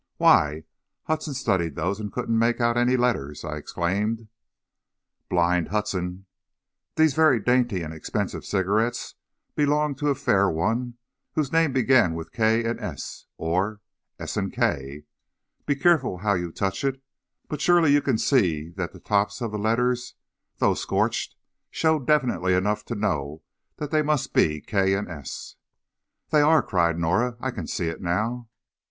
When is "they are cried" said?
26.31-26.97